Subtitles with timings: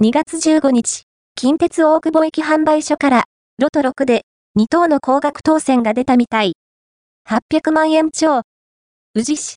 [0.00, 3.24] 2月15日、近鉄大久保駅販売所から、
[3.58, 6.52] ロト6で、2等の高額当選が出たみたい。
[7.28, 8.42] 800万円超。
[9.16, 9.56] 宇治市、